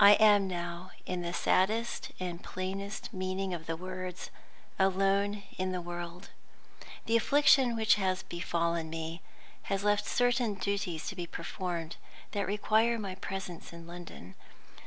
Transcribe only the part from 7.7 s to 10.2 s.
which has befallen me has left